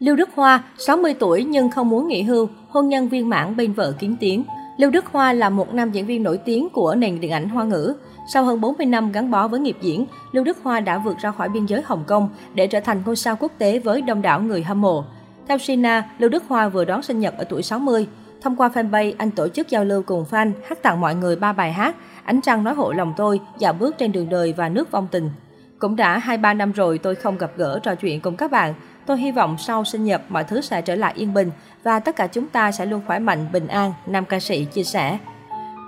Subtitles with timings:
[0.00, 3.72] Lưu Đức Hoa, 60 tuổi nhưng không muốn nghỉ hưu, hôn nhân viên mãn bên
[3.72, 4.44] vợ kiến tiếng.
[4.76, 7.64] Lưu Đức Hoa là một nam diễn viên nổi tiếng của nền điện ảnh Hoa
[7.64, 7.94] ngữ.
[8.32, 11.30] Sau hơn 40 năm gắn bó với nghiệp diễn, Lưu Đức Hoa đã vượt ra
[11.30, 14.40] khỏi biên giới Hồng Kông để trở thành ngôi sao quốc tế với đông đảo
[14.40, 15.04] người hâm mộ.
[15.48, 18.06] Theo Sina, Lưu Đức Hoa vừa đón sinh nhật ở tuổi 60.
[18.42, 21.52] Thông qua fanpage, anh tổ chức giao lưu cùng fan, hát tặng mọi người ba
[21.52, 24.90] bài hát Ánh trăng nói hộ lòng tôi, dạo bước trên đường đời và nước
[24.90, 25.30] vong tình.
[25.78, 28.74] Cũng đã 2-3 năm rồi tôi không gặp gỡ trò chuyện cùng các bạn.
[29.06, 31.50] Tôi hy vọng sau sinh nhật mọi thứ sẽ trở lại yên bình
[31.82, 34.82] và tất cả chúng ta sẽ luôn khỏe mạnh, bình an, nam ca sĩ chia
[34.82, 35.18] sẻ.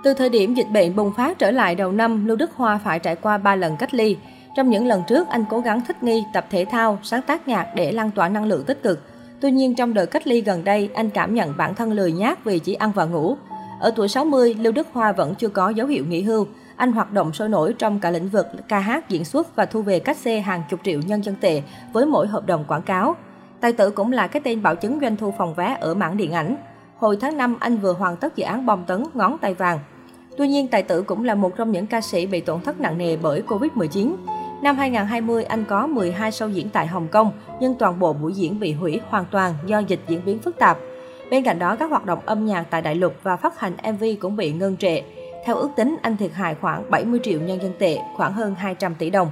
[0.03, 2.99] Từ thời điểm dịch bệnh bùng phát trở lại đầu năm, Lưu Đức Hoa phải
[2.99, 4.17] trải qua 3 lần cách ly.
[4.55, 7.67] Trong những lần trước, anh cố gắng thích nghi, tập thể thao, sáng tác nhạc
[7.75, 9.01] để lan tỏa năng lượng tích cực.
[9.41, 12.45] Tuy nhiên, trong đợt cách ly gần đây, anh cảm nhận bản thân lười nhác
[12.45, 13.37] vì chỉ ăn và ngủ.
[13.79, 16.47] Ở tuổi 60, Lưu Đức Hoa vẫn chưa có dấu hiệu nghỉ hưu.
[16.75, 19.81] Anh hoạt động sôi nổi trong cả lĩnh vực ca hát, diễn xuất và thu
[19.81, 21.61] về cách xe hàng chục triệu nhân dân tệ
[21.93, 23.15] với mỗi hợp đồng quảng cáo.
[23.59, 26.31] Tài tử cũng là cái tên bảo chứng doanh thu phòng vé ở mảng điện
[26.31, 26.55] ảnh.
[26.97, 29.79] Hồi tháng 5, anh vừa hoàn tất dự án bom tấn Ngón tay vàng.
[30.37, 32.97] Tuy nhiên, tài tử cũng là một trong những ca sĩ bị tổn thất nặng
[32.97, 34.15] nề bởi Covid-19.
[34.61, 38.59] Năm 2020, anh có 12 show diễn tại Hồng Kông, nhưng toàn bộ buổi diễn
[38.59, 40.77] bị hủy hoàn toàn do dịch diễn biến phức tạp.
[41.31, 44.03] Bên cạnh đó, các hoạt động âm nhạc tại đại lục và phát hành MV
[44.19, 45.01] cũng bị ngưng trệ.
[45.45, 48.95] Theo ước tính, anh thiệt hại khoảng 70 triệu nhân dân tệ, khoảng hơn 200
[48.95, 49.29] tỷ đồng.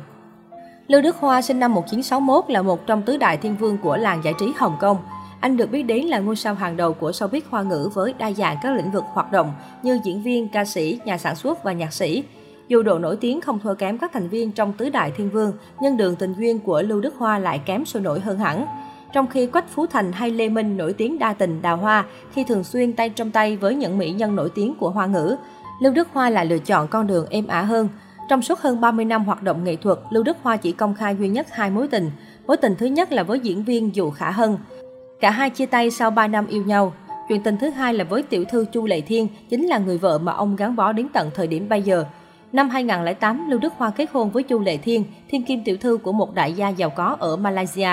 [0.88, 4.22] Lưu Đức Hoa sinh năm 1961 là một trong tứ đại thiên vương của làng
[4.24, 4.98] giải trí Hồng Kông.
[5.40, 8.32] Anh được biết đến là ngôi sao hàng đầu của showbiz hoa ngữ với đa
[8.32, 11.74] dạng các lĩnh vực hoạt động như diễn viên, ca sĩ, nhà sản xuất và
[11.74, 12.24] nhạc sĩ.
[12.68, 15.54] Dù độ nổi tiếng không thua kém các thành viên trong tứ đại thiên vương,
[15.82, 18.66] nhưng đường tình duyên của Lưu Đức Hoa lại kém sôi nổi hơn hẳn.
[19.14, 22.44] Trong khi Quách Phú Thành hay Lê Minh nổi tiếng đa tình đào hoa khi
[22.44, 25.36] thường xuyên tay trong tay với những mỹ nhân nổi tiếng của hoa ngữ,
[25.82, 27.90] Lưu Đức Hoa lại lựa chọn con đường êm ả hơn.
[28.30, 31.16] Trong suốt hơn 30 năm hoạt động nghệ thuật, Lưu Đức Hoa chỉ công khai
[31.20, 32.12] duy nhất hai mối tình.
[32.48, 34.58] Mối tình thứ nhất là với diễn viên Dụ Khả Hân.
[35.20, 36.94] Cả hai chia tay sau 3 năm yêu nhau.
[37.30, 40.18] Chuyện tình thứ hai là với tiểu thư Chu Lệ Thiên, chính là người vợ
[40.18, 42.06] mà ông gắn bó đến tận thời điểm bây giờ.
[42.54, 45.98] Năm 2008, Lưu Đức Hoa kết hôn với Chu Lệ Thiên, thiên kim tiểu thư
[45.98, 47.90] của một đại gia giàu có ở Malaysia.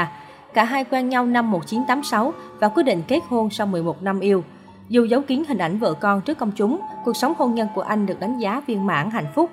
[0.55, 4.45] Cả hai quen nhau năm 1986 và quyết định kết hôn sau 11 năm yêu.
[4.89, 7.81] Dù giấu kín hình ảnh vợ con trước công chúng, cuộc sống hôn nhân của
[7.81, 9.51] anh được đánh giá viên mãn hạnh phúc.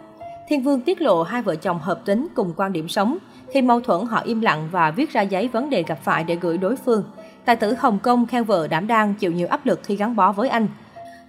[0.49, 3.17] Thiên Vương tiết lộ hai vợ chồng hợp tính cùng quan điểm sống.
[3.53, 6.35] Khi mâu thuẫn họ im lặng và viết ra giấy vấn đề gặp phải để
[6.35, 7.03] gửi đối phương.
[7.45, 10.31] Tài tử Hồng Kông khen vợ đảm đang chịu nhiều áp lực khi gắn bó
[10.31, 10.67] với anh.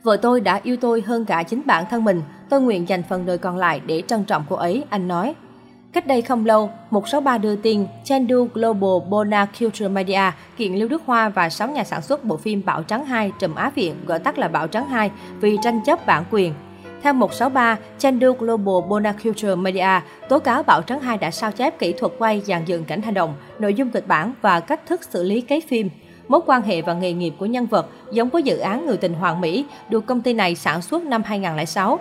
[0.02, 2.22] Vợ tôi đã yêu tôi hơn cả chính bản thân mình.
[2.48, 5.34] Tôi nguyện dành phần đời còn lại để trân trọng cô ấy, anh nói.
[5.96, 10.20] Cách đây không lâu, 163 đưa tin Chengdu Global Bona Culture Media
[10.56, 13.54] kiện Lưu Đức Hoa và 6 nhà sản xuất bộ phim Bảo Trắng 2 Trùm
[13.54, 16.54] Á Viện, gọi tắt là Bảo Trắng 2, vì tranh chấp bản quyền.
[17.02, 21.78] Theo 163, Chengdu Global Bona Culture Media tố cáo Bảo Trắng 2 đã sao chép
[21.78, 25.00] kỹ thuật quay, dàn dựng cảnh hành động, nội dung kịch bản và cách thức
[25.04, 25.90] xử lý cái phim.
[26.28, 29.14] Mối quan hệ và nghề nghiệp của nhân vật giống với dự án Người tình
[29.14, 31.98] Hoàng Mỹ được công ty này sản xuất năm 2006.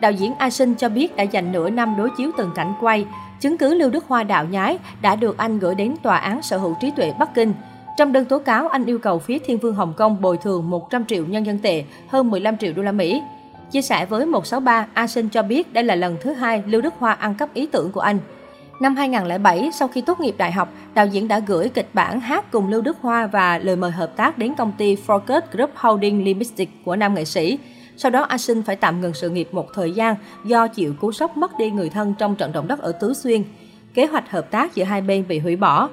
[0.00, 3.06] Đạo diễn A Sinh cho biết đã dành nửa năm đối chiếu từng cảnh quay,
[3.40, 6.58] Chứng cứ Lưu Đức Hoa đạo nhái đã được anh gửi đến Tòa án Sở
[6.58, 7.52] hữu trí tuệ Bắc Kinh.
[7.96, 11.04] Trong đơn tố cáo, anh yêu cầu phía Thiên Vương Hồng Kông bồi thường 100
[11.04, 13.22] triệu nhân dân tệ, hơn 15 triệu đô la Mỹ.
[13.70, 16.94] Chia sẻ với 163, A Sinh cho biết đây là lần thứ hai Lưu Đức
[16.98, 18.18] Hoa ăn cắp ý tưởng của anh.
[18.80, 22.52] Năm 2007, sau khi tốt nghiệp đại học, đạo diễn đã gửi kịch bản hát
[22.52, 26.24] cùng Lưu Đức Hoa và lời mời hợp tác đến công ty Focus Group Holding
[26.24, 27.58] Limited của nam nghệ sĩ.
[27.96, 30.14] Sau đó, A Sinh phải tạm ngừng sự nghiệp một thời gian
[30.44, 33.42] do chịu cú sốc mất đi người thân trong trận động đất ở Tứ Xuyên.
[33.94, 35.88] Kế hoạch hợp tác giữa hai bên bị hủy bỏ.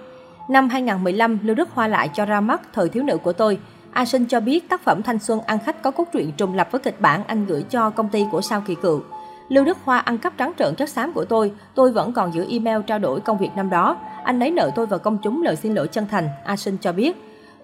[0.49, 3.59] Năm 2015, Lưu Đức Hoa lại cho ra mắt Thời thiếu nữ của tôi.
[3.91, 6.67] A Sinh cho biết tác phẩm Thanh Xuân ăn khách có cốt truyện trùng lập
[6.71, 9.01] với kịch bản anh gửi cho công ty của Sao Kỳ Cựu.
[9.49, 12.45] Lưu Đức Hoa ăn cắp trắng trợn chất xám của tôi, tôi vẫn còn giữ
[12.49, 13.97] email trao đổi công việc năm đó.
[14.23, 16.91] Anh lấy nợ tôi và công chúng lời xin lỗi chân thành, A Sinh cho
[16.91, 17.17] biết.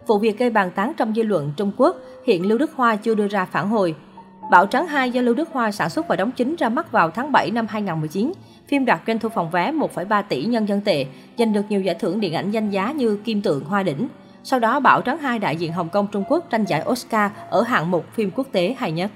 [0.07, 1.95] Vụ việc gây bàn tán trong dư luận Trung Quốc,
[2.25, 3.95] hiện Lưu Đức Hoa chưa đưa ra phản hồi.
[4.49, 7.11] Bảo Trắng 2 do Lưu Đức Hoa sản xuất và đóng chính ra mắt vào
[7.11, 8.31] tháng 7 năm 2019.
[8.67, 11.05] Phim đạt doanh thu phòng vé 1,3 tỷ nhân dân tệ,
[11.37, 14.07] giành được nhiều giải thưởng điện ảnh danh giá như Kim Tượng Hoa Đỉnh.
[14.43, 17.61] Sau đó, Bảo Trắng 2 đại diện Hồng Kông Trung Quốc tranh giải Oscar ở
[17.61, 19.11] hạng mục phim quốc tế hay nhất.